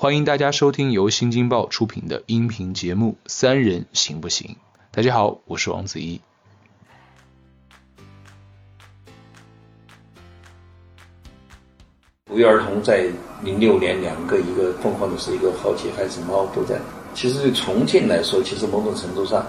[0.00, 4.48] 欢迎大家收听由新京报出品的音频节目《三人行不行》。
[4.90, 6.18] 大家好，我是王子怡。
[12.24, 13.10] 不约而同，在
[13.42, 16.80] 零六年，两个一个凤凰的是一个好奇孩子猫都在。
[17.12, 19.44] 其实重庆来说，其实某种程度上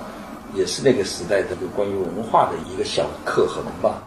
[0.54, 4.05] 也是那个时代的关于文化的一个小刻痕吧。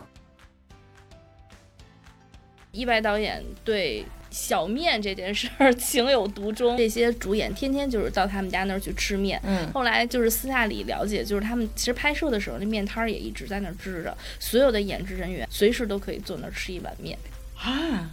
[2.71, 4.05] 一白导演对
[4.35, 9.41] 小面这件事儿情有独钟，这些主演天天就是到他们家那儿去吃面。
[9.45, 17.17] 嗯，后来就是私下里了解，就是他们其实拍摄的时候，那面摊儿也一直在那儿支着，所有的演职人员随时都可以坐那儿吃一碗面。
[17.57, 18.11] 啊，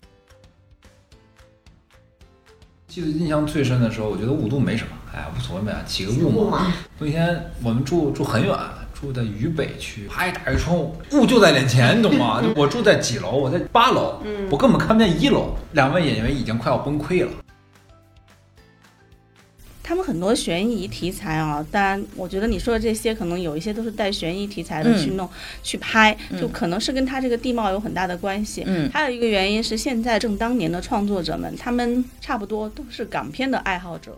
[2.87, 6.71] 记得印象最深的时候，我觉得雾都没什么，哎，无所谓嘛，起个雾嘛。
[6.99, 8.55] 那天我们住住很远，
[9.01, 12.39] 住在渝北区，啪一打开窗户，雾就在脸前，你懂吗？
[12.39, 13.31] 就我住在几楼？
[13.31, 15.55] 我在八楼，我根本看不见一楼。
[15.71, 17.31] 两位演员已经快要崩溃了。
[19.81, 25.27] 他们很多悬疑题材啊，当然，我觉得你说的这些可能有一些都是带悬疑题材的去弄、
[25.63, 28.63] 去拍，就可能是跟他这个地貌有很大的关系。
[28.67, 34.15] 嗯还有一个原因是现在正当年的创作者们，他们差不多都是港片的爱好者。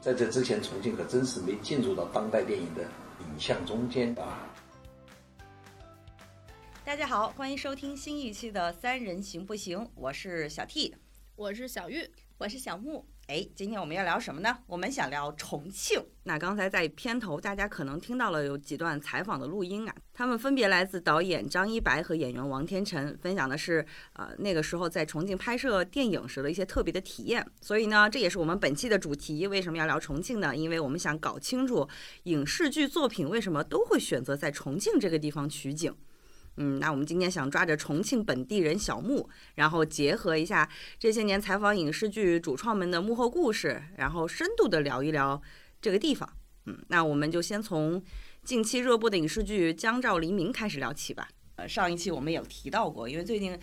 [0.00, 2.80] 在这之前，重庆可真是没进入到当代电影的
[3.20, 4.48] 影像中间啊。
[6.82, 10.96] 大家好，欢迎收听新一期的《三人行不行》，我是小 T。
[11.36, 14.58] 我是小玉，我是小木，哎，今天我们要聊什么呢？
[14.66, 16.04] 我们想聊重庆。
[16.24, 27.46] 那刚才在片头，大家可能听到了有几段采访的录音啊，他们分别来自导演张一白和演员王天辰，分享的是呃那个时候在重庆拍摄电影时的一些特别的体验。
[27.60, 29.46] 所以呢，这也是我们本期的主题。
[29.46, 30.56] 为什么要聊重庆呢？
[30.56, 31.88] 因为我们想搞清楚
[32.24, 35.94] 影视剧作品为什么都会选择在重庆这个地方取景。
[36.62, 45.40] 嗯，那我们今天想抓着重庆本地人小木，然后结合一下这些年采访影视剧主创们的幕后故事，然后深度的聊一聊
[45.80, 46.30] 这个地方。
[46.66, 48.02] 嗯，那我们就先从
[48.44, 51.28] 近期热播的影视剧《江照黎明》开始聊起吧。
[51.56, 53.58] 呃，上一期我们有提到过，因为最近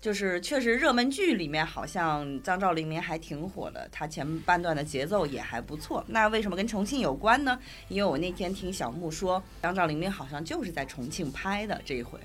[0.00, 6.04] 就是确实热门剧里面好像江照黎明还挺火的，它前半段的节奏也还不错。
[6.06, 7.58] 那为什么跟重庆有关呢？
[7.88, 12.20] 因为我那天听小木说，江照黎明好像就是在重庆拍的这一回。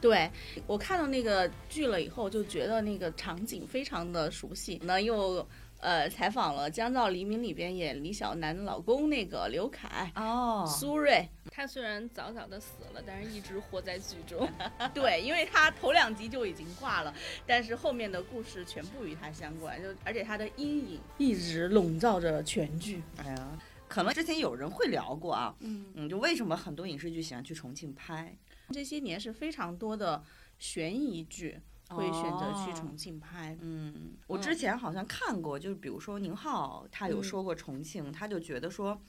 [0.00, 0.30] 对
[0.66, 4.80] 我看到那个剧了以后，就觉得那个场景非常的熟悉。
[4.84, 5.46] 那又
[5.80, 11.28] 呃采访了《江照黎明》里边演李小男老公那个刘凯、哦苏芮。
[11.50, 14.48] 他虽然早早的死了，但是一直活在剧中。
[14.94, 17.12] 对，因为他头两集就已经挂了，
[17.46, 23.02] 但是后面的故事全部与他相关，就而且他的阴影一直笼罩着全剧。
[23.16, 28.36] 哎呀，可能之前有人会聊过啊，嗯，嗯，就为什么很多影视剧喜欢去重庆拍？
[28.72, 30.22] 这些年是非常多的
[30.58, 31.58] 悬疑剧
[31.88, 33.56] 会选择去重庆拍。
[33.60, 39.00] 嗯，我之前好像看过，就是比如说宁浩，他有说过重庆，他就觉得说。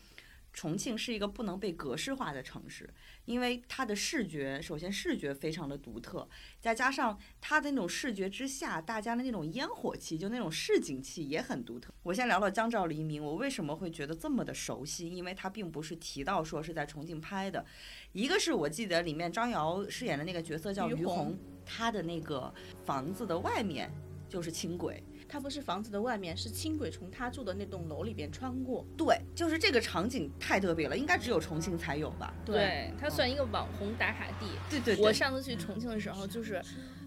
[0.51, 2.91] 重庆是一个不能被格式化的城市，
[3.25, 6.27] 因为它的视觉，首先视觉非常的独特，
[6.59, 11.93] 再加上它的那种视觉之下，大家的那种烟火气，就那种市井气也很独特。
[12.03, 15.09] 我先聊聊江照黎明，我为什么会觉得这么的熟悉？
[15.09, 17.65] 因为它并不是提到说是在重庆拍的，
[18.11, 23.91] 一个是我记得里面张瑶饰演的那个角色叫于红，她的那个房子的外面
[24.27, 25.03] 就是轻轨。
[25.29, 28.83] 他不是房子的外面，是轻轨从他住的那栋楼里边穿过。
[28.97, 32.33] 对，就是这个场景太特别了，应该只有重庆才有吧？
[32.43, 34.47] 对，它算一个网红打卡地。
[34.69, 36.59] 对对对，我上次去重庆的时候，就是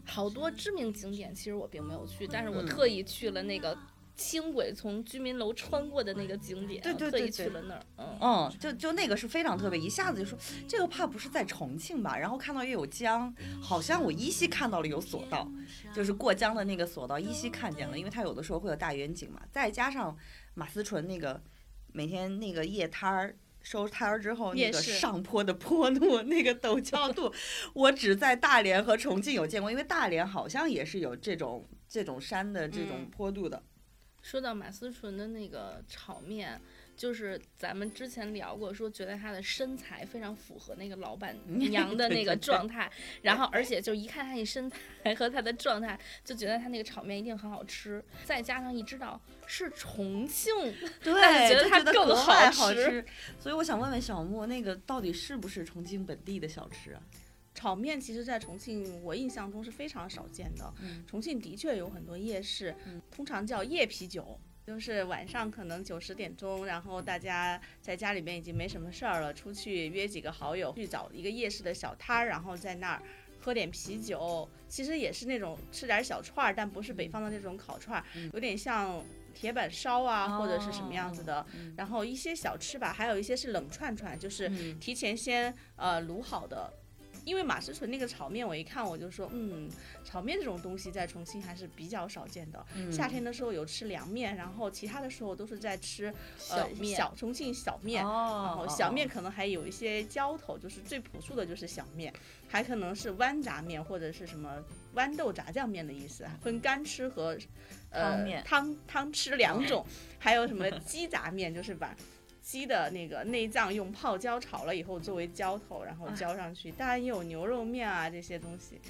[0.07, 3.77] 好多知名景点，其实我并没有去，但是我嗯特意去了那个
[4.15, 7.83] 轻轨从居民楼穿过的那个景点，对对对对去了那儿。
[7.97, 12.17] 嗯，嗯，就就那个是非常特别，一下子就说这个怕不是在重庆吧？
[12.19, 15.51] 然后看到又有江，好像我依稀看到了有索道，
[15.95, 20.17] 就是过江的那个索道依稀看见了，因为它有的时候会有大远景嘛，再加上
[20.55, 21.43] 马思纯那个
[21.93, 23.37] 每天那个夜摊儿。
[23.65, 27.33] 收摊儿之后，那个上坡的坡度，那个陡峭度，
[27.75, 33.63] 我只在大连和重庆有见过，因为大连好像也是有这种这种山的这种嗯坡度的。
[34.23, 36.61] 说到马思纯的那个炒面，
[36.97, 42.91] 就是咱们之前聊过，说觉得她的身材非常符合那个老板 娘的那个状态，
[43.23, 50.55] 然后而且就一看她那身材和她的状态，就觉得她那个炒面一定很好吃，再加上一知道是重庆，
[51.03, 53.05] 对，觉得它更好吃。
[53.41, 57.03] 所以我想问问小莫，那个到底是不是重庆本地的小吃啊？
[57.55, 60.73] 炒面其实，在重庆我印象中是非常少见的。
[60.83, 73.03] 嗯重庆的确有很多夜市，嗯通常叫夜啤酒，就是晚上可能九十点钟，然后大家在家里面已经没什么事儿了，出去约几个好友去找一个夜市的小摊儿，然后在那儿
[73.39, 81.45] 喝点啤酒，其实也是那种吃点小串儿，但不是北方的那种烤串儿，嗯有点像铁板烧啊，哦或者是什么样子的。
[81.55, 86.73] 嗯然后一些小吃吧，还有一些是冷串串，就是嗯提前先呃卤好的。
[87.25, 89.69] 因为马思纯那个炒面，我一看我就说，嗯，
[90.05, 92.65] 炒面这种东西在重庆还是比较少见的。
[92.75, 96.13] 嗯夏天的时候有吃凉面，然后其他的时候都是在吃
[96.51, 98.03] 呃小面小重庆小面。
[98.03, 102.13] 然哦后小面可能还有一些浇头，就是最朴素的就是小面，
[102.49, 104.63] 还可能是豌杂面或者是什么
[104.95, 107.39] 豌豆炸酱面的意思，分干吃和
[107.91, 109.87] 呃汤汤汤吃两种，
[110.19, 111.95] 还有什么鸡杂面，就是把。
[112.43, 116.73] 鸡的那个内脏用泡椒炒了以后作为浇头，然后浇上去。
[116.73, 118.81] 当然也有牛肉面啊这些东西。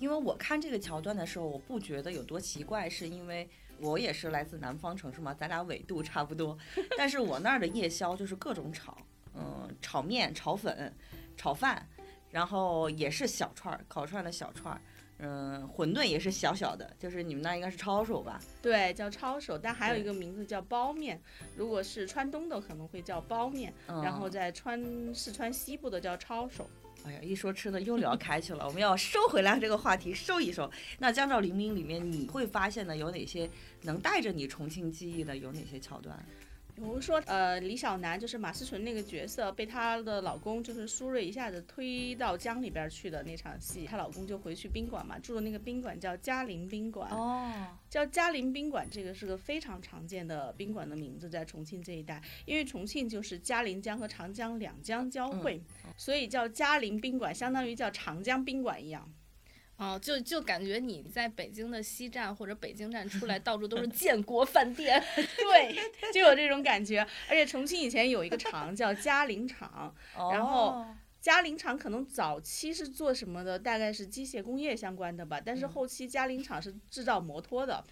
[0.00, 3.48] 因为我看这个桥段的时候，我不觉得有多奇怪，是因为
[3.78, 6.56] 我也是来自南方城市嘛，咱俩纬度差不多。
[6.96, 8.96] 但是我那儿的夜宵就是各种炒，
[9.34, 10.92] 嗯，炒面、炒粉、
[11.36, 11.86] 炒饭，
[12.30, 14.80] 然后也是小串儿，烤串的小串儿，
[15.24, 18.40] 嗯，馄饨也是小小的，就是你们那应该是抄手吧？
[18.60, 21.20] 对，叫抄手，但还有一个名字叫包面。
[21.56, 26.68] 如果是川东的可能会叫包面，嗯、然后在川四川西部的叫抄手。
[27.04, 30.70] 哎呀，一说吃的又聊开去了，我们要收回来这个话题，收一收。
[30.98, 33.48] 那《江照黎明》里面你会发现呢，有哪些
[33.82, 36.16] 能带着你重庆记忆的，有哪些桥段？
[36.74, 47.10] 比如说，呃，李小男就是马思纯那个角色，被她的老公就是苏芮一下子推到江里边去的那场戏，她老公就回去宾馆嘛，住的那个宾馆叫嘉陵宾馆。
[47.10, 47.52] 哦，
[47.90, 55.62] 叫嘉陵宾馆，这个是个非常常见的宾馆的名字，在重庆这一带，因为重庆就是嘉陵江和长江两江交汇，
[55.96, 59.12] 所以叫嘉陵宾馆，相当于叫长江宾馆一样。
[59.82, 65.02] 哦，就就感觉你在北京的西站或者北京站出来，到处都是建国饭店。
[65.16, 65.76] 对，
[66.12, 67.00] 就有这种感觉。
[67.28, 69.92] 而且重庆以前有一个厂叫嘉陵厂，
[70.30, 73.56] 然后哦嘉陵厂可能早期是做什么的？
[73.56, 75.40] 大概是机械工业相关的吧。
[75.42, 77.82] 但嗯是后期嘉陵厂是制造摩托的，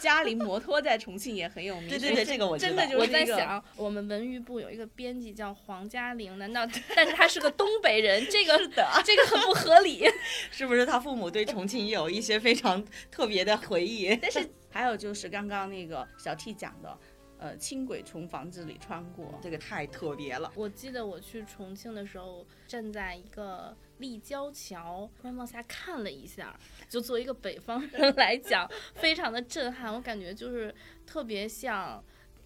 [0.00, 1.88] 嘉陵摩托在重庆也很有名。
[1.88, 6.66] 对对对，这个我知道真的就我是在想，我们文娱部有一个编辑叫黄嘉玲，难道？
[6.96, 8.58] 但是他是个东北人，这个
[9.04, 10.04] 这个很不合理。
[10.50, 14.16] 是不是他父母对重庆也有一些非常特别的回忆？
[14.16, 16.98] 但是还有就是刚刚那个小 T 讲的，
[17.42, 19.36] 呃，轻轨从房子里穿过。
[19.42, 20.52] 这个太特别了。
[20.54, 26.56] 我记得我去重庆的时候，站在一个立交桥，突然往下看了一下，
[26.88, 29.92] 就作为一个北方人来讲，非常的震撼。
[29.92, 30.72] 我感觉就是
[31.04, 32.00] 特别像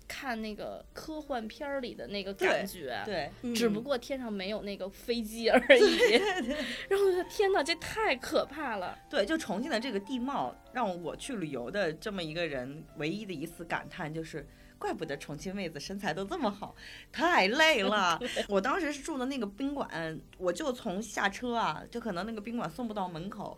[0.09, 3.03] 看那个科幻片儿里的那个感觉。
[3.05, 6.13] 对，只不过天上没有那个飞机而已，
[6.89, 8.99] 然后我就天哪，这太可怕了！
[9.11, 14.47] 对，就重庆的这个地貌，让我去旅游的这么一个人，唯一的一次感叹就是。
[14.79, 16.75] 怪不得重庆妹子身材都这么好，
[17.11, 18.19] 太累了。
[18.49, 23.57] 我当时是住的那个宾馆，我就从下车啊，就可能那个宾馆送不到门口，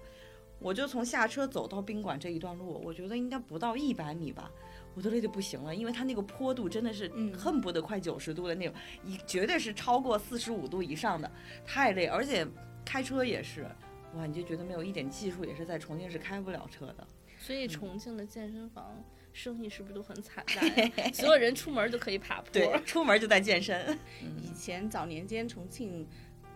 [0.59, 4.51] 我就从下车走到宾馆这一段路，我觉得应该不到一百米吧，
[4.95, 8.75] 我都累得不行了，因为它那个坡度真的是嗯恨不得快九十度的那种，
[9.05, 11.31] 一绝对是超过四十五度以上的，
[11.67, 12.47] 太累，而且
[12.85, 13.67] 开车也是。
[14.15, 17.07] 哇，你就觉得没有一点技术，也是在重庆是开不了车的。
[17.39, 18.97] 所以重庆的健身房
[19.39, 20.93] 生意是不是都很惨 淡呀？
[21.15, 22.51] 所有人出门就可以爬坡。
[22.53, 23.97] 对，出门就在健身。
[24.43, 26.07] 以前早年间重庆。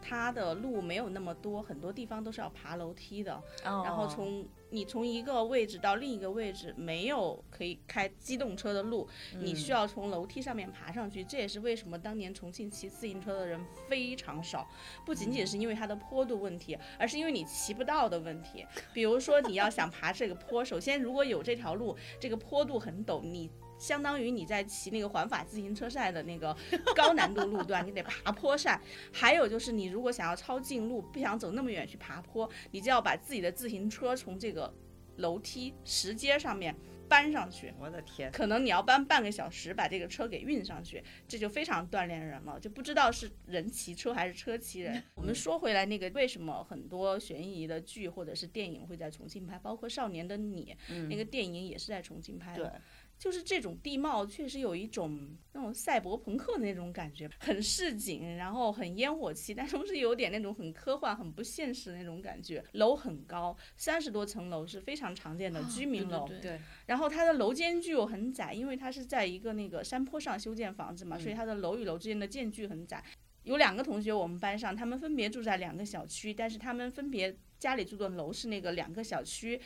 [0.02, 3.40] 它的路没有那么多，很多地方都是要爬楼梯的。
[3.62, 11.22] 然然后从你从一个位置到另一个位置，没有可以开机动车的路，你需要从楼梯上面爬上去。
[11.22, 14.68] 这也是为什么当年重庆骑自行车的人非常少，
[15.06, 18.66] 不仅仅是因为它的坡度问题，而是因为你骑不到的问题。
[18.92, 23.50] 比如说你要想爬这个坡，首先如果有这条路，这个坡度很陡，你。
[23.82, 26.56] 相当于你在骑那个环法自行车赛的那个
[26.94, 28.80] 高难度路段，你得爬坡赛。
[29.12, 34.72] 还有就是，你如果想要抄近路，不想走那么远去爬坡，你就要把自己的自行车从这个
[35.16, 36.72] 楼梯石阶上面
[37.08, 37.74] 搬上去。
[37.76, 45.02] 我的天，可能你要搬半个小时把这个车给运上去，这就非常锻炼人了，就不知道是人骑车还是车骑人。
[45.16, 50.76] 我们说回来，那个为什么很多悬疑的剧或者是电影会在重庆拍，包括《少年的你》
[51.08, 52.68] 那个电影也是在重庆拍的。
[52.68, 52.80] 对。
[53.22, 62.64] 就是这种地貌确实有一种那种赛博朋克的那种感觉，很市井，然后很烟火气，但同时有点那种很科幻、很不现实的那种感觉。
[62.72, 66.26] 楼很高，三十多层楼是非常常见的居民楼。
[66.26, 73.00] 对对，然后它的楼间距又很窄，因为它是在一个那个山坡上修建房子嘛，嗯所以它的楼与楼之间的间距很窄。
[73.44, 79.60] 有两个同学，我们班上，他们分别住在两个小区，但是他们分别家里住的楼是那个两个小区。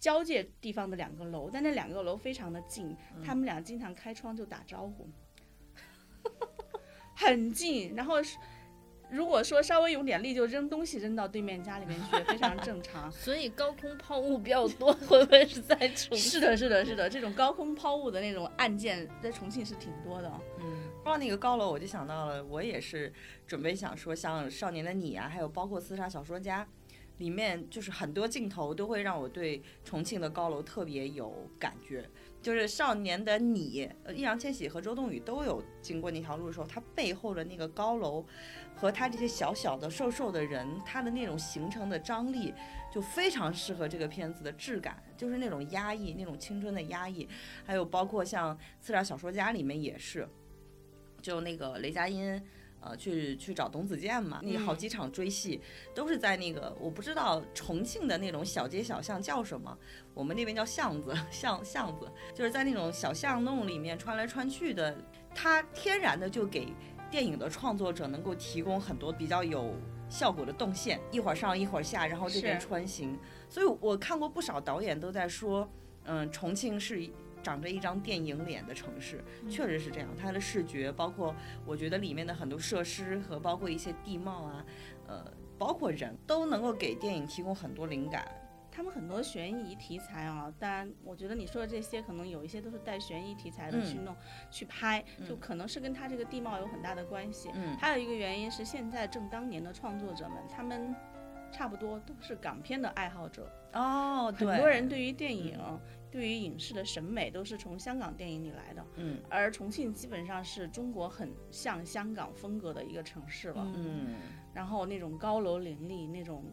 [0.00, 5.06] 交界地方的两个楼，但那两个楼非常的近，他们俩经常开窗就打招呼，
[7.14, 7.94] 很近。
[7.94, 8.38] 然后是
[9.10, 13.10] 如果说稍微用点力就扔东西扔到对面家里面去，非常正常。
[13.12, 16.18] 所以高空抛物比较多，会不会是在重庆？
[16.18, 20.32] 是的，是的，是的，这种高空抛物的那种案件在重庆是挺多的。
[20.60, 23.12] 嗯，说到那个高楼，我就想到了，我也是
[23.46, 26.64] 准备想说，像《少年的你》啊，还有包括《刺杀小说家》，
[27.20, 32.08] 里面就是很多镜头都会让我对重庆的高楼特别有感觉。
[32.40, 38.24] 就是《少年的你》，呃，易烊千玺和周冬雨都有经过那条路的时候，他背后的那个高楼，
[38.74, 42.54] 和他这些小小的、瘦瘦的人，他的那种形成的张力，
[42.90, 47.28] 就非常适合这个片子的质感，就是那种压抑、那种青春的压抑。
[47.66, 50.26] 还有包括像《刺杀小说家》里面也是，
[51.20, 52.42] 就那个雷佳音。
[52.80, 55.60] 呃，去去找董子健嘛，那好几场追戏
[55.94, 59.76] 都是在那个我不知道重庆的那种小街小巷叫什么，
[60.14, 64.96] 我们那边叫巷子，巷巷子，就是在那种小巷弄里面穿来穿去的，
[65.34, 66.72] 它天然的就给
[67.10, 69.74] 电影的创作者能够提供很多比较有
[70.08, 73.18] 效果的动线，一会儿上一会儿下，然后这边穿行。
[73.48, 75.68] 所以我看过不少导演都在说，
[76.04, 77.10] 嗯，重庆是。
[77.42, 80.08] 长着一张电影脸的城市，确实是这样。
[80.16, 84.64] 它的视觉，包括我觉得里面的很多设施和包括一些地貌啊，
[85.06, 85.24] 呃，
[85.58, 88.26] 包括人都能够给电影提供很多灵感。
[88.72, 94.16] 他们很多悬疑题材啊，当然，我觉得你说的这些可能有一些都是带悬疑题材的去弄
[94.48, 97.50] 去拍，就可能是跟他这个地貌有很大的关系。
[97.52, 100.94] 嗯，还有一个原因是现在正当年的创作者们，他们
[101.50, 105.58] 差不多都是港片的爱好者哦，很多人对于电影。
[106.10, 114.16] 对于影视的审美都是从香港电影里来的，嗯，而重庆基本上是中国很像香港风格的一个城市了，嗯，
[114.52, 116.44] 然后那种高楼林立，那种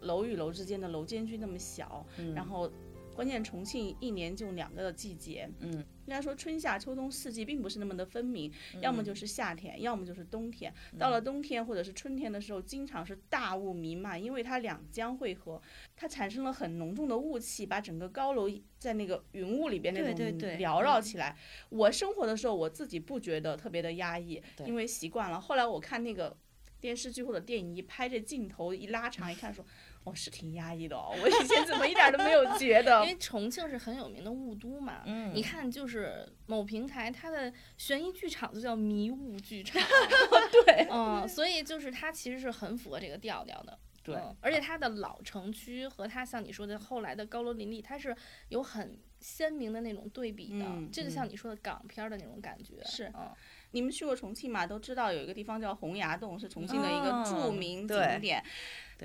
[0.00, 2.70] 楼与楼之间的楼间距那么小，然后。
[3.14, 10.72] 关键重庆一年就两个季节，嗯，应该说春夏秋冬四季并不是那么的分明，要么就是夏天，要么就是冬天。
[10.98, 15.60] 到了冬天或者是春天的时候，经常是大雾弥漫，因为它两江汇合，
[15.96, 20.14] 它产生了很浓重的雾气，把整个高楼在那个云雾里边那种
[20.58, 21.36] 缭绕起来。
[21.70, 25.40] 我生活的时候，我自己不觉得特别的压抑，因为习惯了。
[25.40, 26.36] 后来我看那个
[26.80, 29.64] 电视剧或者电影一拍这镜头一拉长一看说。
[30.04, 33.00] 哦，是挺压抑的哦，我以前怎么一点都没有觉得？
[33.04, 39.80] 因为重庆是很有名的雾都嘛，嗯，你看就是某平台它的悬疑剧场就叫迷雾剧场，
[40.66, 48.14] 对，嗯，所以就是它其实是很符合这个调调的，对，而且它的老城区和它像你说的后来的高楼林立，它是
[48.48, 53.32] 有很鲜明的那种对比的，这就像你说的港片的那种感觉，是，嗯。
[53.70, 54.64] 你们去过重庆嘛？
[54.64, 58.40] 都知道有一个地方叫洪崖洞，是重庆的一个著名景点，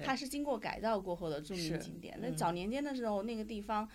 [0.04, 2.18] 它是经过改造过后的著名景点。
[2.22, 3.90] 那早年间的时候，那个地方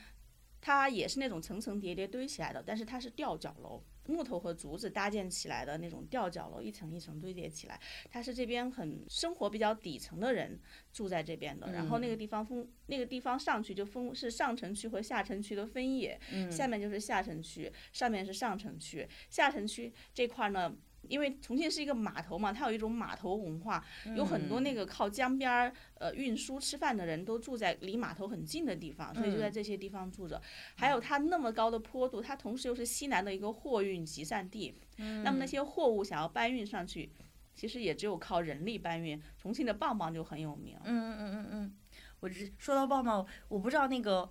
[0.61, 3.82] 它也是那种层层叠叠堆起来的，但是它是吊脚楼。
[4.06, 7.80] 木头和竹子搭建起来的那种吊脚楼，一层一层堆叠起来。
[8.11, 10.61] 它是这边很生活比较底层的人
[10.92, 11.73] 住在这边的。
[11.73, 16.20] 然后那个地方分，那个地方上去就分是上城区和下城区的分野。
[16.50, 19.08] 下面就是下城区，上面是上城区。
[19.30, 20.76] 下城区这块呢。
[21.08, 23.84] 因为重庆是一个码头嘛，它有一种码头文化，
[24.16, 30.40] 有很多那个靠江边儿呃运输吃饭的人都住在离码头很近的地方，所以就在这些地方住着。
[30.76, 34.75] 还有它那么高的坡度，它同时又是西南的一个货运集散地，
[35.23, 37.11] 那么那些货物想要搬运上去，
[37.54, 39.20] 其实也只有靠人力搬运。
[39.38, 40.76] 重庆的棒棒就很有名。
[40.84, 41.75] 嗯嗯嗯嗯，
[42.20, 44.28] 我只说到棒棒，我不知道那个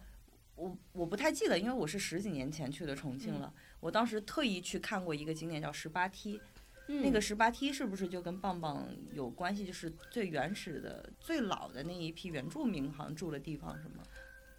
[0.56, 6.40] 我我不太记得，因为我是十几年前去的重庆了，我当时特意去看过一个景点叫十八梯。
[6.88, 9.66] 那个十八梯是不是就跟棒棒有关系？
[9.66, 14.04] 就是最原始的、最老的那一批原住民好像住的地方，是吗？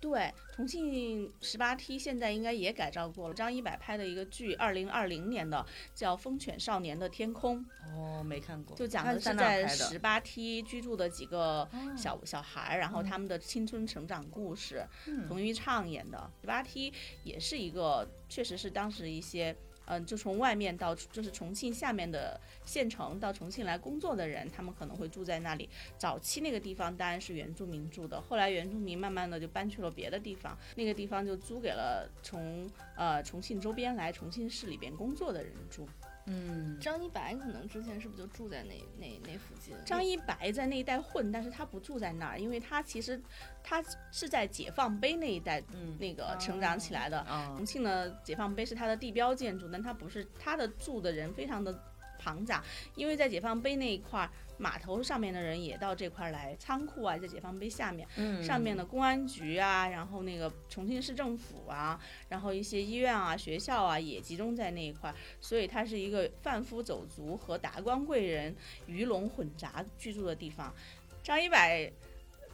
[0.01, 3.35] 对，重庆十八梯现在应该也改造过了。
[3.35, 5.65] 张一白拍的一个剧，二零二零年的
[5.95, 7.59] 叫《疯犬少年的天空》。
[7.87, 8.77] 哦，没看过。
[8.77, 11.67] 就讲的是在十八梯居住的几个
[11.97, 14.87] 小小孩，然后他们的青春成长故事。
[15.07, 19.57] 嗯冯昱畅演的十八梯也是一个，确实是当时一些。
[19.87, 25.69] 嗯，就从外面到就是重庆下面的县城到重庆来工作的人，他们可能会住在那里。
[25.99, 35.89] 早期那个地方当然是原住民住的，后来原住民慢慢的就搬去了别的地方，那个地方就租给了从呃重庆周边来重庆市里边工作的人住。
[36.27, 39.75] 嗯，张一白可能之前是不是就住在那那那附近？
[39.85, 43.21] 张一白在那一带混，但是他不住在那儿，因为他其实
[43.63, 47.25] 他是在解放碑那一带，嗯，那个成长起来的。
[47.57, 51.79] 重庆的解放碑是他的地标建筑，但他不是他的住的人非常的
[52.25, 52.65] 庞杂，
[52.95, 62.01] 因为在解放碑那一块儿，码头上面的人也到这块儿来，仓库啊在解放碑下面，嗯上面的公安局啊，然后那个重庆市政府啊，
[62.31, 70.73] 然后一些医院啊、学校啊也集中在那一块儿，所以它是一个贩夫走卒和达官贵人鱼龙混杂居住的地方。
[71.23, 71.59] 张一柏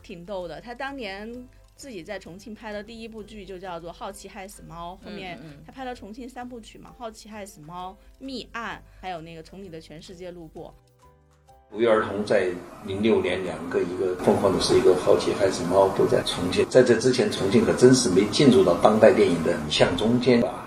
[0.02, 1.48] 挺逗的，他当年
[1.80, 10.74] 自己在重庆拍的第一部剧就叫做《好奇害死猫》，后面他拍了重庆三部曲嘛，《好奇害死猫》、《密案》，还有那个《从你的全世界路过》。
[11.70, 12.50] 不约而同，在
[12.84, 16.68] 零六年，两个一个凤凰的是一个好奇害死猫都在重庆。
[16.68, 20.66] 在这之前，重庆可真是没进入到当代电影的影像中间吧。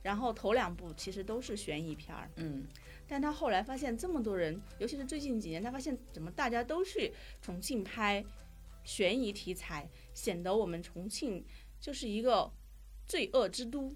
[0.00, 2.62] 然后头两部其实都是悬疑片儿，嗯
[3.08, 8.24] 但他后来发现这么多人，尤其是最近几年，他发现怎么大家都去重庆拍
[8.86, 11.44] 悬疑题材，显得我们重庆
[11.78, 12.50] 就是一个
[13.06, 13.92] 罪恶之都，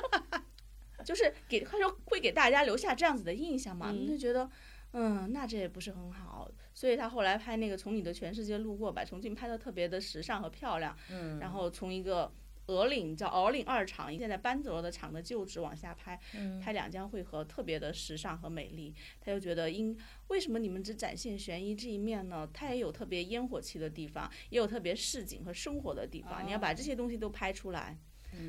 [1.02, 4.50] 就是给他说会给大家留下这样子的印象嘛，嗯就觉得。
[4.96, 12.32] 嗯，那这也不是很好，所以他后来拍那个《从你的全世界路过》，把重庆拍的特别的时尚和漂亮，嗯，然后从一个
[12.66, 18.94] 鹅岭叫鹅岭二厂，现在搬走了的厂的旧址往下拍，嗯拍两江汇合，特别的时尚和美丽。
[19.20, 19.96] 他就觉得应
[20.28, 22.48] 为什么你们只展现悬疑这一面呢？
[22.52, 27.98] 它也有特别烟火气的地方，也有特别市井和生活的地方，你要把这些东西都拍出来。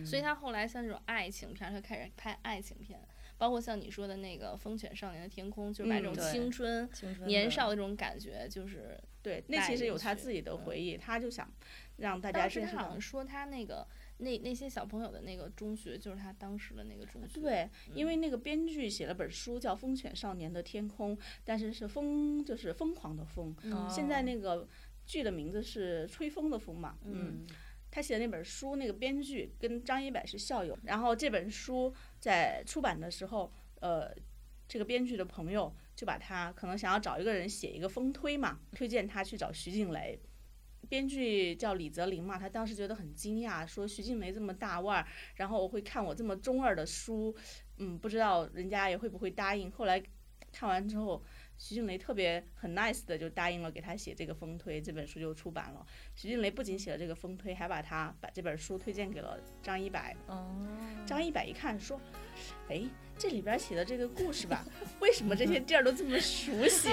[0.04, 3.00] 所以他后来像这种爱情片，他开始拍爱情片，
[3.38, 6.90] 包括像你说的那个《风犬少年的天空》，就是把这种青春、
[7.28, 11.48] 年少的这种感觉，就是对，那其实有他自己的嗯回忆，他就想
[11.98, 13.02] 让大家当时认识到他好像。
[13.02, 17.40] 说他那个那那些小朋友的那个中学，就是他当时的那个中学。
[17.40, 23.56] 对，因为那个编剧写了本书叫《风犬少年的天空》，但是是疯就是疯狂的疯。
[23.64, 24.68] 嗯现在那个
[25.06, 27.46] 剧的名字是吹风的风嘛，嗯
[27.92, 30.78] 他写的那本书，那个编剧跟张一柏是校友。
[30.84, 34.14] 然后这本书在出版的时候，呃，
[34.68, 40.20] 这个编剧的朋友就把他可能想要找一个人写一个风推嘛，推荐他去找徐静蕾。
[40.86, 47.36] 编剧叫李泽林嘛，他当时觉得很惊讶，说徐静蕾这么大腕儿，然后我会看我这么中二的书，
[47.78, 49.72] 嗯，不知道人家也会不会答应。
[49.72, 50.02] 后来
[50.52, 51.22] 看完之后，
[51.58, 55.86] 徐静蕾特别很 nice 的就答应了给他写这个风推，这本书就出版了。
[56.16, 60.16] 徐静蕾不仅写了这个风推，还把他把这本书推荐给了张一白。
[60.28, 60.56] 哦，
[61.06, 62.00] 张一白一看说
[62.70, 62.84] ：“哎，
[63.18, 64.66] 这里边写的这个故事吧，
[65.02, 66.90] 为什么这些地儿都这么熟悉？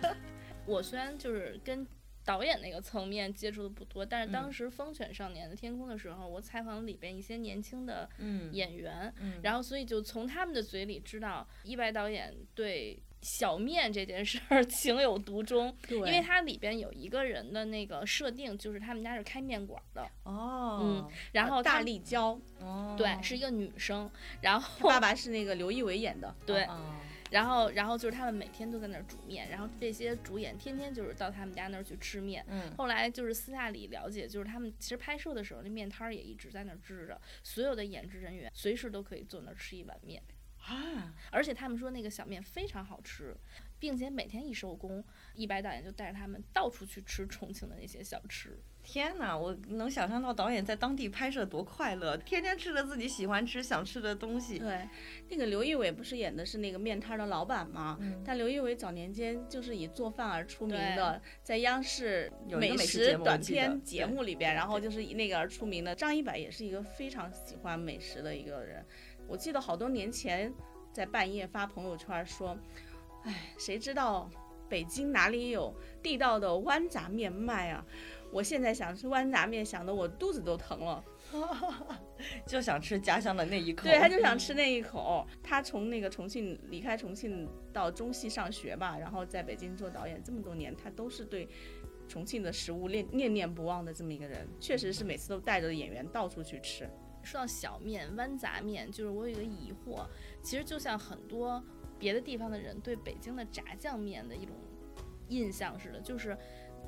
[0.66, 1.86] 我虽然就是跟
[2.24, 4.52] 导演那个层面接触的不多，但是当嗯。
[4.52, 8.52] 时《风犬少年的天空》的时候，我采访了里边一些年轻的嗯。
[8.52, 9.40] 演员，嗯。
[9.42, 24.10] 然后所以就从他们的嘴里知道一白导演对小面这件事儿 情有独钟，对因为它里边有一个人的那个设定，就是他们家是开面馆的，哦，嗯然后大力娇，哦，对是一个女生，
[24.42, 26.34] 然后爸爸是那个刘仪伟演的。
[26.44, 26.94] 对，哦
[27.34, 32.46] 然后然后就是他们每天都在那儿煮面，然后这些主演天天就是到他们家那儿去吃面。
[32.48, 40.22] 嗯后来就是私下里了解，就是他们其实拍摄的时候，那面摊儿也一直在那儿支着，所有的演职人员随时都可以坐那儿吃一碗面，
[40.60, 43.36] 啊，而且他们说那个小面非常好吃，
[43.80, 48.56] 并且每天一收工，一白导演就带着他们到处去吃重庆的那些小吃。
[48.84, 54.58] 天哪，我能想象到导演在当地拍摄多快乐，天天吃着自己喜欢吃、想吃的东西。
[54.58, 54.86] 对，
[55.30, 57.96] 那个刘仪伟不是演的是那个面摊的老板吗？
[58.00, 65.94] 嗯但刘仪伟早年间就是以做饭而出名的，在央视美食食短片节目里边，然后就是以那个而出名的。
[65.94, 68.84] 张一白也是一个非常喜欢美食的一个人。
[69.26, 70.52] 我记得好多年前
[70.92, 72.56] 在半夜发朋友圈说
[73.24, 74.30] ：“哎，谁知道
[74.68, 77.82] 北京哪里有地道的豌杂面卖啊？”
[78.34, 81.04] 我现在想吃豌杂面，想的我肚子都疼了。
[82.44, 83.84] 就想吃家乡的那一口。
[83.84, 85.24] 对，他就想吃那一口。
[85.40, 91.48] 他从那个重庆离开重庆到中戏上学吧，然后在北京做导演这么多年，他都是对
[92.08, 94.48] 重庆的食物念念念不忘的这么一个人。
[94.58, 96.90] 确实是每次都带着演员到处去吃。
[97.22, 100.04] 说到小面、豌杂面，就是我有一个疑惑，
[100.42, 101.62] 其实就像很多
[102.00, 104.56] 别的地方的人对北京的炸酱面的一种
[105.28, 106.36] 印象似的，就是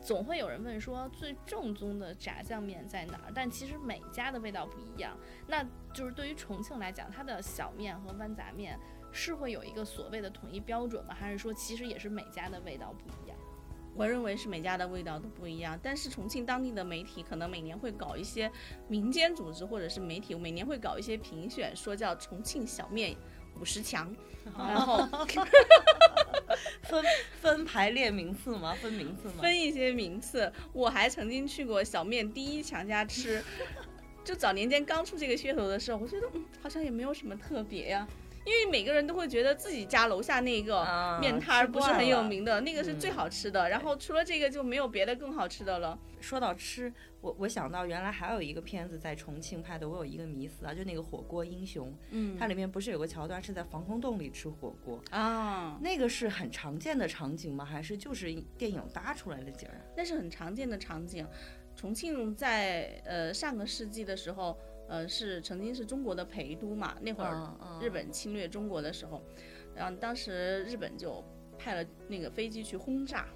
[0.02, 5.16] 总会有人问说最正宗的炸酱面在哪儿，但其实每家的味道不一样。
[5.46, 8.78] 那就是对于重庆来讲，它的小面和豌杂面
[9.10, 11.14] 是会有一个所谓的统一标准吗？
[11.18, 13.36] 还是说其实也是每家的味道不一样？
[13.94, 18.52] 我认为是每家的味道都不一样，但是重庆当地的媒体可能每年会搞一些
[18.88, 23.16] 民间组织或者是媒体每年会搞一些评选，说叫重庆小面
[23.58, 24.14] 五十强，
[24.54, 25.08] 然后
[26.82, 27.04] 分
[27.40, 28.74] 分排列名次吗？
[28.80, 29.34] 分名次吗？
[29.40, 30.52] 分一些名次。
[30.72, 33.42] 我还曾经去过小面第一强家吃，
[34.24, 38.06] 就早年间刚出这个噱头的时候，我觉得嗯好像也没有什么特别呀、
[38.46, 43.68] 因为每个人都会觉得自己家楼下那个啊面摊儿不是很有名的，那个是最嗯好吃的。
[43.68, 45.98] 然后除了这个就没有别的更好吃的了。
[46.20, 57.64] 说到吃，我我想到原来还有一个片子在重庆拍的，我有一个迷思啊，就那个火锅英雄，嗯它里面不是有个桥段是在防空洞里吃火锅，啊，那个是很常见的场景吗？
[57.64, 59.80] 还是就是电影搭出来的景儿？
[59.96, 61.26] 那是很常见的场景。
[61.76, 64.56] 重庆在呃上个世纪的时候，
[64.88, 69.22] 呃是曾经是中国的陪都嘛，那会儿日本侵略中国的时候，
[69.74, 71.24] 然后当时日本就
[71.58, 73.26] 派了那个飞机去轰炸，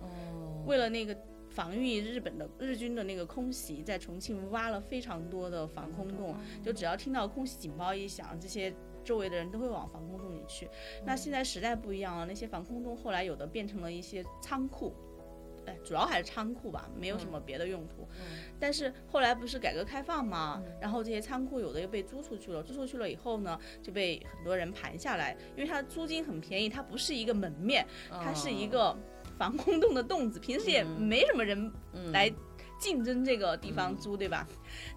[0.00, 1.16] 哦，为了那个
[1.48, 10.68] 防御日本的日军的那个空袭，在重庆挖了非常多的防空洞，就只要听到空袭警报一响，这些周围的人都会往防空洞里去。
[11.04, 14.94] 那现在时代不一样了，那些防空洞后来有的变成了一些仓库。
[15.66, 18.08] 哎，主要还是仓库吧，没有什么别的用途。
[18.58, 28.96] 但是后来不是改革开放嘛，然后这些仓库有的又被租出去了，租出去了以后呢，就被很多人盘下来，因为它的租金很便宜，它不是一个门面，它是一个
[29.38, 31.72] 防空洞的洞子，平时也没什么人
[32.12, 32.32] 来
[32.82, 34.44] 竞争这个地方租，对吧？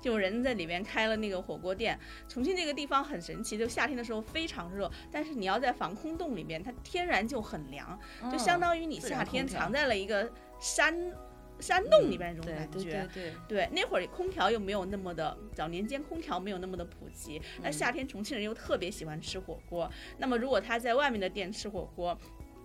[0.02, 1.98] 就有人在里面开了那个火锅店。
[2.28, 8.00] 重庆这个地方很神奇，就夏天的时候非常热，但是你要在防空洞里面，它天然就很凉，
[8.32, 10.28] 就相当于你夏天藏在了一个
[10.60, 11.14] 山
[11.60, 13.10] 山洞里面那种对对感觉。
[13.14, 17.40] 对对，对，那会儿空调又没有那么的，早年间空调没有那么的普及。
[17.62, 22.18] 那夏天重庆人又特别喜欢吃火锅，那么如果他在外面的店吃火锅，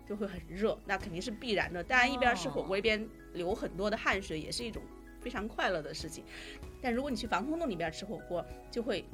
[0.08, 1.84] 就会很热，那肯定是必然的。
[1.84, 4.82] 当然，一边吃火锅一边流很多的汗水，也是一种
[5.20, 6.24] 非常快乐的事情。
[6.82, 9.04] 但如果你去防空洞里边吃火锅，就会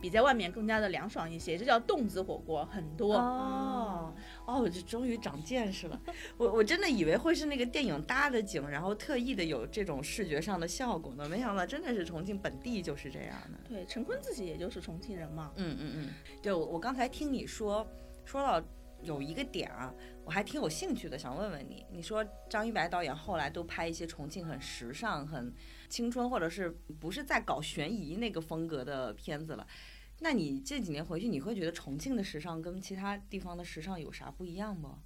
[0.00, 3.16] 比在外面更加的凉爽一些，这叫洞子火锅，很多。
[3.16, 4.14] 哦
[4.46, 6.00] 哦，我这终于长见识了。
[6.38, 13.58] 我我真的以为会是那个电影搭的景，然后特意的有这种视觉上的效果呢，没想到真的是重庆本地就是这样的。
[13.68, 15.52] 对，陈坤自己也就是重庆人嘛。
[15.56, 16.08] 嗯嗯嗯，
[16.42, 17.86] 对我我刚才听你说
[18.24, 18.62] 说到
[19.02, 19.94] 有一个点啊，
[20.30, 25.52] 我还挺有兴趣的，想问问你，你说张一白导演后来都拍一些重庆很时尚、很
[25.88, 29.66] 青春，或者是不是在搞悬疑那个风格的片子了？
[30.20, 35.00] 那你这几年回去，你会觉得重庆的时尚跟其他地方的时尚有啥不一样吗？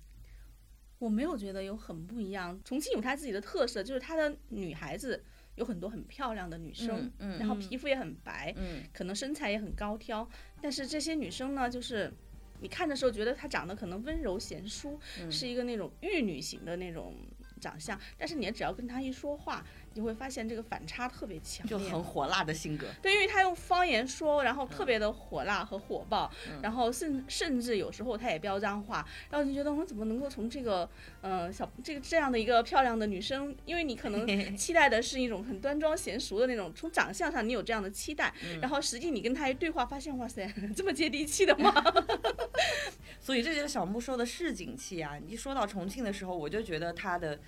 [0.98, 10.28] 我没有觉得有很不一样，重庆有它自己的特色，就是它的女孩子有很多很漂亮的女生，嗯然后皮肤也很白，嗯可能身材也很高挑，
[10.60, 12.12] 但是这些女生呢，就是
[12.60, 15.30] 你看的时候觉得她长得可能温柔贤淑，嗯。
[15.30, 17.14] 是一个那种玉女型的那种
[17.60, 22.86] 长相，但是你只要跟她一说话，你会发现这个反差特别强就，很火辣的性格。
[23.00, 30.88] 对，因为他用方言说，然后特别的火辣和火爆，嗯然后甚甚至有时候他也飙脏话，然后你就觉得我怎么能够从这个
[31.20, 34.26] 呃小这个这样的一个漂亮的女生，因为你可能
[34.56, 41.72] 期待的是一种很端庄娴熟的那种，从长相上你有这样的期待，嗯然后实际你跟他一对话，发现哇塞，这么接地气的吗？
[43.20, 45.18] 所以这就是小木说的市井气啊！
[45.24, 47.38] 你一说到重庆的时候，我就觉得他的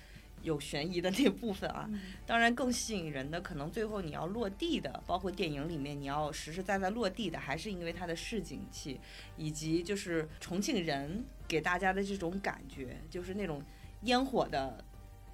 [0.41, 1.89] 有悬疑的那部分啊，
[2.25, 8.99] 当然更吸引人的，可能最后你要落地的，包括电影里面你要实实在在落地的，还是因为它的市井气，
[9.35, 13.61] 以及就是重庆人给大家的这种感觉，就是那种
[14.01, 14.83] 烟火的。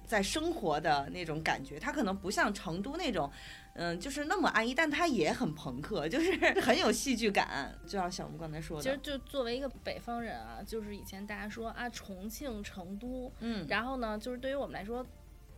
[0.06, 3.30] 在生活的那种感觉，它可能不像成都那种，
[3.74, 7.74] 嗯，就是那么安逸，但它也很朋克， 就是很有戏剧感。
[7.84, 15.04] 就像小木刚才说的，其实就作为一个北方人啊，就是以前大家说啊，重庆、成都，嗯，然后呢，就是对于我们来说，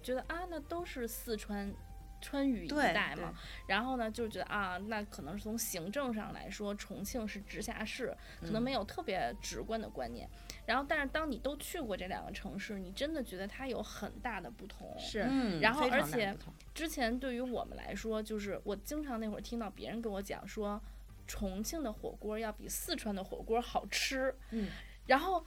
[0.02, 1.72] 觉得啊，那都是四川。
[2.20, 3.34] 川渝一带嘛，
[3.66, 10.28] 然后呢，就是觉得啊，那可能是从行政上来说，重庆是直辖市，可能没有特别直观的观念。
[10.64, 14.94] 然后，但是当你都去过这两个城市，你真的觉得它有很大的不同。
[14.98, 16.36] 是嗯，然后而且
[16.74, 20.80] 之前对于我们来说，就是我经常那会儿听到别人跟我讲说，
[21.26, 24.34] 重庆的火锅要比四川的火锅好吃。
[24.50, 24.68] 嗯，
[25.06, 25.44] 然后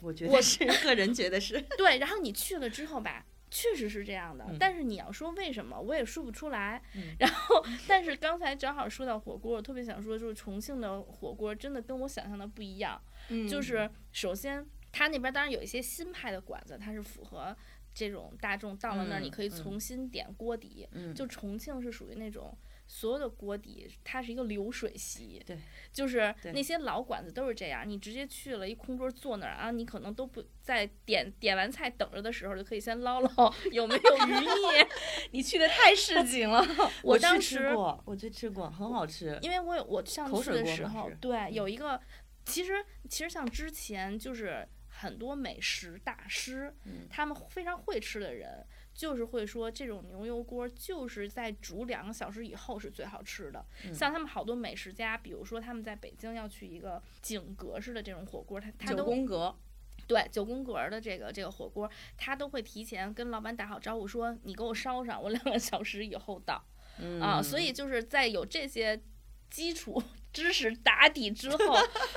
[0.00, 4.44] 我觉得我是个人觉得是， 对，然后你去了之后吧，确实是这样的。
[4.48, 6.82] 嗯但是你要说为什么，我也说不出来。
[6.94, 13.00] 嗯然后，但是刚才正好说到火锅，我特别想说，就是重庆的火锅真的跟我想象的不一样。
[13.28, 17.56] 嗯就是首先，它那边当然有一些新派的馆子，它是符合
[17.98, 20.86] 这种大众到了那儿，嗯你可以嗯重新点锅底。
[20.92, 22.56] 嗯就重庆是属于那种
[22.86, 25.42] 所有的锅底，它是一个流水席。
[25.44, 25.58] 对，
[25.92, 34.88] 就是那些老馆子都是这样，你直接去了一空桌坐那儿啊，你可能都不在点点完菜等着的时候，就可以先捞捞有没有 余孽。
[35.32, 36.64] 你去的太市井了。
[37.02, 39.36] 我当去吃时过，我去吃过，很好吃。
[39.42, 42.00] 因为我有我上次的时候对，有一个，
[42.46, 44.66] 其实其实像之前就是
[45.00, 53.64] 很多美食大师，嗯他们非常会吃的人，就是会说这种牛油锅就是在煮两个小时以后是最好吃的。
[53.84, 59.54] 嗯像他们好多美食家，比如说他们在北京要去一个井格式的这种火锅，他他九都宫格，
[60.08, 66.64] 对九宫格儿的这个这个火锅，他都会提前跟老板打好招呼说，你给我烧上，我两个小时以后到。
[67.00, 69.00] 嗯啊，所以就是在有这些
[69.48, 70.02] 基础
[70.38, 71.74] 知识打底之后，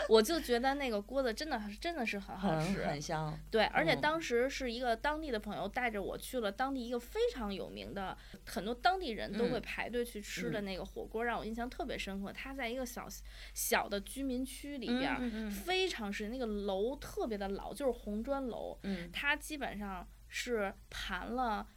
[0.07, 2.85] 我就觉得那个锅子真的真的是很好吃。
[2.85, 3.37] 很香。
[3.49, 12.31] 对，而且嗯当时是一个当地的朋友带着我去了当地一个非常有名的，很多当地人都会嗯排队去吃的那个火锅，让我印象特别深刻。
[12.31, 13.07] 它在一个小
[13.53, 21.67] 小的居民区里边非常是那个楼特别的老，就是红砖楼，嗯它基本上是盘了。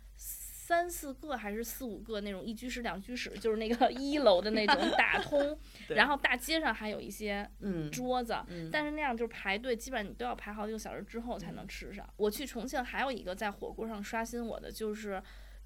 [0.66, 8.70] 三四个还是四五个那种一居室、两居室，就是那个一楼的那种打 通，然后大街上还有一些嗯桌子，嗯。
[8.72, 12.08] 但是那样就是排队，基本上你都要排好几个小时之后才能吃上。
[12.16, 15.22] 我去重庆还有一个在火锅上刷新我的，就是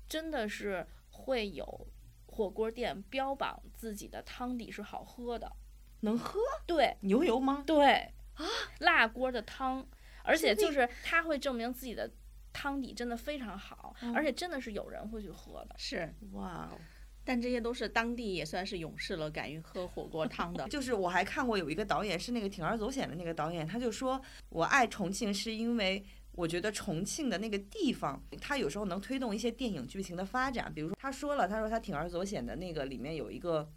[0.08, 1.86] 真的是会有
[2.26, 5.52] 火锅店标榜自己的汤底是好喝的，
[6.00, 6.40] 能喝？
[6.66, 6.96] 对。
[7.02, 7.62] 牛油吗？
[7.64, 8.44] 对啊，
[8.80, 9.86] 辣锅的汤，
[10.24, 12.10] 而且就是他会证明自己的
[12.58, 15.76] 汤底真的非常好，而且真的是有人会去喝的。
[15.78, 16.76] 是，哇哦！
[17.24, 20.66] 但这些都是当地也算是勇士了，敢于喝火锅汤的。
[20.70, 30.72] 就是我还看过有一个导演是那个铤而走险的那个导演，他就说我爱重庆是因为我觉得重庆的那个地方，它有时候能推动一些电影剧情的发展。
[30.74, 33.70] 比如说他说了，他说他铤而走险的那个里面有一个。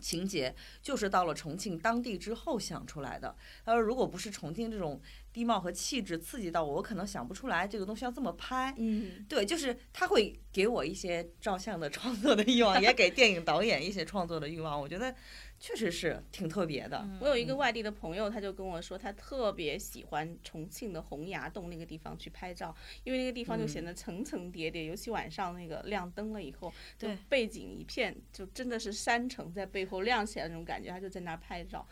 [0.00, 3.34] 情节就是到了重庆当地之后想出来的。
[3.64, 5.00] 他说，如果不是重庆这种
[5.32, 8.74] 地貌和气质刺激到我，我可能想不出来这个东西要这么拍。
[8.76, 14.80] 嗯，对，就是他会给我一些照相的创作的欲望，也给电影导演一些创作的欲望。
[14.80, 15.14] 我觉得
[15.60, 17.04] 确实是挺特别的。
[17.20, 31.86] 我有一个外地的朋友，他就跟我说，他特别喜欢重庆的洪崖洞那个地方去拍照，因为那个地方就显得层层叠叠，尤其晚上那个亮灯了以后，就对背景一片，就真的是山城在背后亮起来那种感觉，他就在那儿拍照。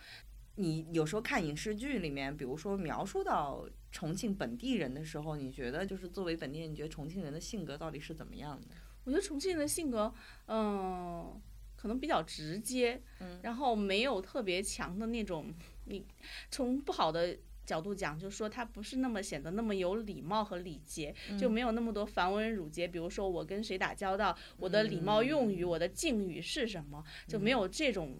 [0.55, 8.69] 你有时候看影视剧里面，比如说描述到重庆本地人的时候，你觉得就是作为本地人，你觉得重庆人的性格到底是怎么样的？
[9.05, 10.13] 我觉得重庆人的性格，
[10.47, 11.41] 嗯、
[11.87, 16.05] 可能比较直接，嗯然后没有特别强的那种，你
[16.51, 17.39] 从不好的。
[17.65, 22.87] 角度讲，就是说他不是那么显得那么有礼貌和礼节，就没有那么多繁文缛节。
[22.87, 28.17] 比如说我跟谁打交道，我的礼貌用语、我的敬语是什么，就没有这种。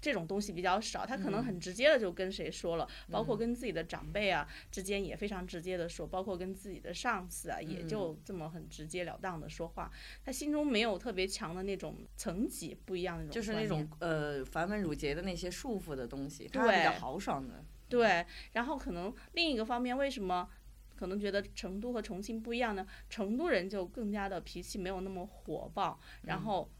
[0.00, 9.90] 这种东西比较少，他可能很直接的就跟谁说了，包括跟自己的长辈啊之间也非常直接的说，包括跟自己的上司啊，也就这么很直截了当的说话。
[10.24, 17.64] 他心中没有特别强的那种层级不一样的那种就是那种呃繁文缛节的那些束缚的东西，他比较豪爽的。
[17.88, 20.48] 对，然后可能另一个方面，为什么
[20.94, 22.86] 可能觉得成都和重庆不一样呢？
[23.08, 26.70] 成都人就更加的脾气没有那么火爆，然后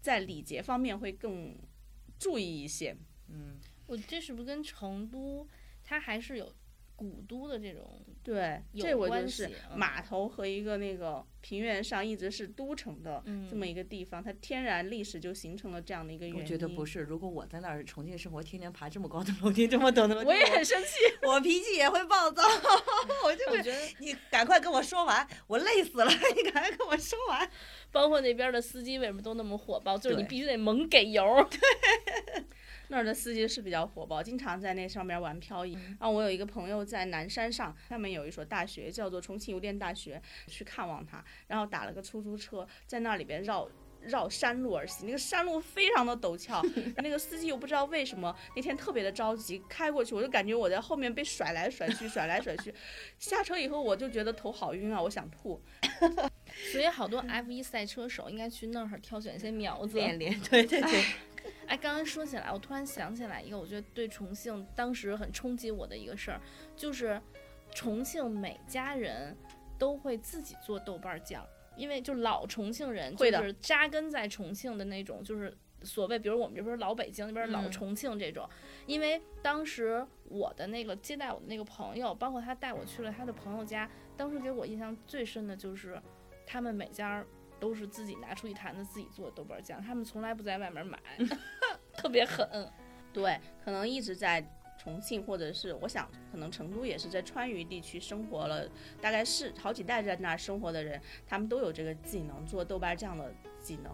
[0.00, 1.56] 在礼节方面会更
[2.20, 2.96] 注意一些。
[3.28, 5.48] 嗯，我这是不是跟成都
[5.82, 6.54] 它还是有
[7.00, 16.42] 古都的这种对，有这我关就是码头和一个那个平原上一直是都城的这么一个地方，它天然历史就形成了这样的一个原因。
[16.42, 20.88] 我觉得不是，如果我在那儿重庆生活，天天爬这么高的楼梯， 这么陡的楼梯，我也很生气。
[21.26, 22.42] 我脾气也会暴躁，
[23.24, 27.50] 我就会觉得你赶快跟我说完，我累死了，你赶快跟我说完。
[27.90, 31.24] 包括那边的司机为什么都那么火爆，就是你必须得猛给油。
[32.90, 35.72] 那儿的司机是比较火爆，经常在那上面玩漂移。
[35.72, 43.68] 然后我有一个朋友在南山上，上面有一所大学叫做重庆邮电大学，去看望他，然后打了个出租车，在那里边绕。
[44.02, 46.62] 绕山路而行，那个山路非常的陡峭，
[47.04, 52.72] 那个司机又不知道为什么那天特别的着急，开过去我就感觉我在后面被甩来甩去，甩来甩去。
[53.18, 55.60] 下车以后我就觉得头好晕啊，我想吐。
[56.72, 59.98] 所以好多 F 一赛车手应该去那儿挑选一些苗子。
[59.98, 61.04] 练练，对对对，
[61.66, 66.40] 哎，刚刚说起来，我突然想起来一个，我觉得对重庆当时很冲击我的一个事儿，
[66.76, 67.20] 就是
[67.72, 69.36] 重庆每家人
[69.78, 77.70] 都会自己做豆瓣酱，因为就老重庆人就是扎根在重庆的那种，就是所谓，比如我们这边老北京那边老嗯。
[77.70, 78.48] 重庆这种，
[78.86, 86.00] 因为当时我的那个接待我的那个朋友，包括他带我去了他的朋友家，当时给我印象最深的就是
[86.44, 87.24] 他们每家
[87.60, 90.98] 都是自己拿出一坛子自己做的豆瓣酱，他们从来不在外面买，
[91.94, 92.68] 特别狠。
[93.12, 94.44] 对，可能一直在
[94.78, 98.66] 重庆，或者是我想，可能成都也是在川渝地区生活了，
[99.00, 103.92] 大概是好几代在那儿生活的人，他们都有这个技能，做豆瓣酱的技能。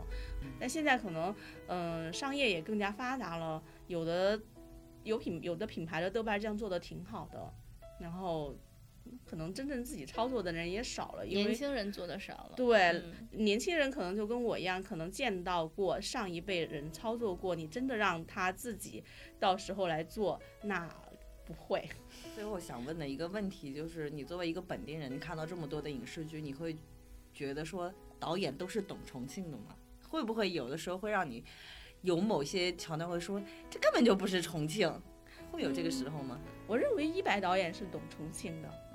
[0.61, 1.35] 但现在可能，
[1.67, 4.41] 嗯、商业也更加发达了，有的
[5.03, 7.53] 有品有的品牌的豆瓣酱做的挺好的，
[7.99, 8.55] 然后
[9.25, 12.53] 可能真正自己操作的人也少了，因为年轻人做的少了。
[12.57, 19.03] 对、嗯年轻人可能就跟我一样，可能见到过上一辈人操作过，你真的让他自己
[19.39, 20.89] 到时候来做，那
[21.45, 21.89] 不会。
[22.35, 26.77] 最后想问的一个问题就是，你作为一个本地人，你看到这么多的影视剧，你会
[27.33, 29.77] 觉得说导演都是懂重庆的吗？
[30.09, 31.43] 会不会有的时候会让你
[32.03, 34.91] 有某些桥段会说这根本就不是重庆，
[35.51, 36.41] 会有这个时候吗？
[36.67, 38.86] 我认为一白导演是懂重庆的，嗯，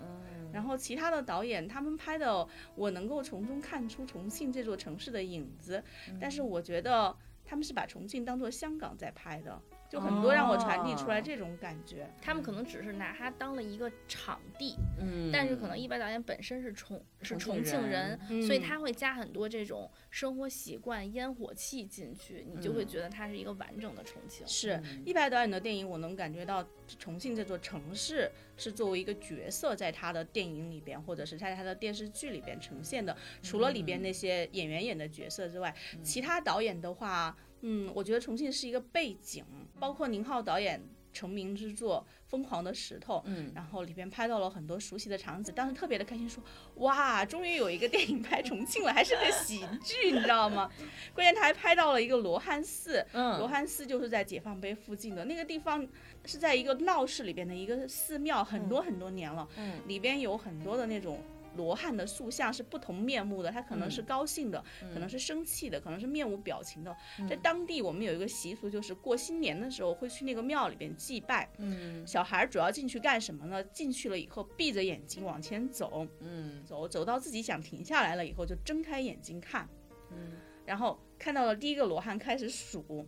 [0.54, 5.84] 然后其他的导演他们拍的，我能够从中看出重庆这座城市的影子，
[6.20, 6.42] 但是。
[6.52, 12.10] 我觉得他们是把重庆当做香港在拍的，就很多让我传递出来这种感觉。
[12.21, 24.47] 他们可能只是拿它当了一个场地，嗯但是可能一白导演本身是重是重庆人人，所以嗯他会加很多这种生活习惯、烟火气进去，你就会嗯觉得它是一个完整的重庆。
[24.47, 26.65] 是嗯一白导演的电影，我能感觉到
[26.97, 33.15] 重庆这座城市是作为一个角色，在他的电影里边，或者是在他的电视剧里边呈现的。
[33.41, 39.43] 除了里边那些演员演的角色之外，其他导演的话，嗯，我觉得重庆是一个背景，
[39.82, 40.80] 包括宁浩导演
[41.12, 46.41] 成名之作《疯狂的石头》，嗯然后里边拍到了很多熟悉的场景，当时特别的开心说，
[46.76, 50.70] 哇，终于有一个电影拍重庆了，还是个喜剧，你知道吗？
[51.15, 55.86] 关键他还拍到了一个罗汉寺，嗯罗汉寺就是在解放碑附近的那个地方，
[56.26, 61.20] 是在一个闹市里边的一个寺庙，很多很多年了，嗯里边有很多的那种。
[61.56, 66.96] 罗汉的塑像是不同面目的，他可能是高兴的，可能是生气的，可能是面无表情的。
[67.30, 71.50] 在当地，我们有一个习俗，就是过新年的时候会去那个庙里边祭拜。
[71.58, 73.64] 嗯小孩儿主要进去干什么呢？
[73.66, 79.68] 进去了以后，闭着眼睛往前走，嗯走走到自己想停下来了以后，就睁开眼睛看，
[80.12, 80.34] 嗯
[80.66, 83.06] 然后看到了第一个罗汉开始数。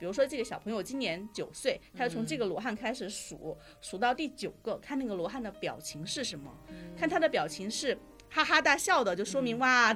[0.00, 6.50] 比如说这个小朋友今年九岁，他就从这个罗汉开始数，数到第九个，看那个罗汉的表情是什么，
[6.98, 7.96] 看他的表情是
[8.30, 9.94] 哈哈大笑的，就说明哇，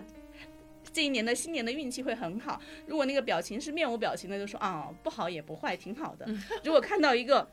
[0.93, 2.61] 这一年的新年的运气会很好。
[2.87, 6.29] 如果那个表情是面无表情的，就说啊不好也不坏，挺好的。
[6.63, 7.51] 如果看到一个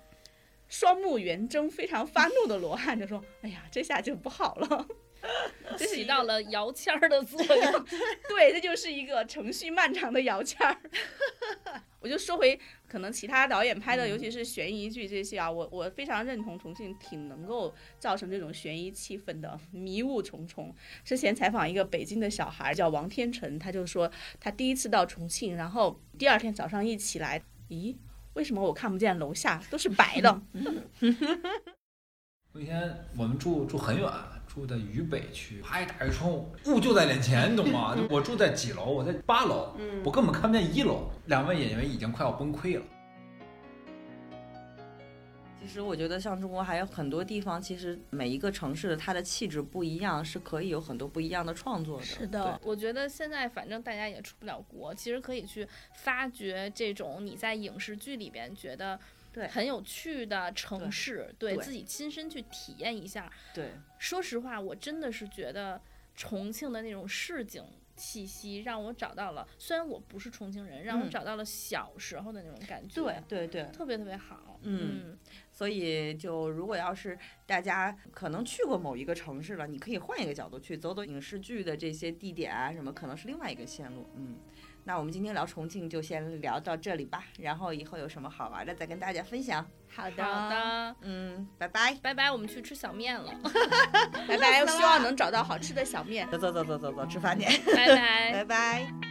[0.68, 4.86] 双目圆睁、非常发怒的罗汉，就说哎呀这下就不好了。
[5.78, 7.86] 起到了摇签儿的作用。
[8.30, 10.78] 对，这就是一个程序漫长的摇签儿。
[12.00, 20.76] 我就说回可能其他导演拍的，尤其是悬疑剧这些啊，我我非常认同重庆挺能够造成这种悬疑气氛的，迷雾重重。
[21.06, 27.96] 之前采访一个北京的小孩叫王天成，他就说他第一次到重庆，然后第二天早上一起来，咦，
[28.34, 30.42] 为什么我看不见楼下都是白的？
[32.54, 34.12] 有一天我们住住很远，
[34.54, 37.96] 住在渝北区，啪一打开窗户，雾就在脸前，你懂吗？
[37.96, 38.84] 就 我住在几楼？
[38.84, 41.10] 我在八楼，我根本看不见一楼。
[41.28, 42.84] 两位演员已经快要崩溃了。
[45.62, 52.04] 其实我觉得像中国还有很多地方，其实每一个城市的它的气质不一样，是可以有很多不一样的创作的。
[52.04, 59.00] 是的我觉得现在反正大家也出不了国，其实可以去发掘这种你在影视剧里边觉得
[59.32, 63.32] 对很有趣的城市，对对自己亲身去体验一下。
[63.54, 65.82] 对说实话，我真的是觉得
[66.16, 67.64] 重庆的那种市井
[67.96, 74.60] 气息，让我找到了，虽然我不是重庆人，让我嗯找到了小时候的那种感觉，对对对，特别特别好。
[74.64, 75.18] 嗯
[75.52, 77.18] 所以就如果要是
[77.48, 84.08] 大家可能去过某一个城市了，你可以换一个角度去走走影视剧的这些地点啊，什么可能是另外一个线路。
[84.16, 84.38] 嗯，
[84.84, 89.66] 那我们今天聊重庆就先聊到这里吧，然后以后有什么好玩的再跟大家分享。
[89.88, 91.94] 好的，好的，嗯，拜拜。
[92.02, 93.34] 拜拜，我们去吃小面了，
[94.28, 96.30] 拜拜，希望能找到好吃的小面。
[96.30, 98.46] 走走走走走走，吃饭去，拜拜 拜。
[98.46, 99.11] 拜。